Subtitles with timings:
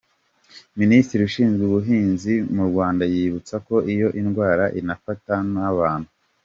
[0.79, 6.09] Ministeri ishinzwe ubuhinzi mu Rwanda yibutsa ko iyo ndwara inafata n'abantu.